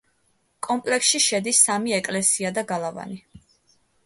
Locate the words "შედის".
1.25-1.59